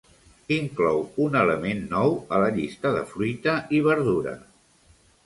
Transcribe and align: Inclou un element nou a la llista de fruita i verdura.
Inclou 0.53 1.01
un 1.25 1.35
element 1.41 1.83
nou 1.91 2.15
a 2.37 2.39
la 2.45 2.47
llista 2.55 2.95
de 2.97 3.05
fruita 3.11 3.55
i 3.81 3.83
verdura. 3.89 4.35